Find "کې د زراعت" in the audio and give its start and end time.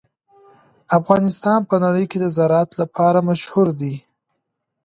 2.11-2.71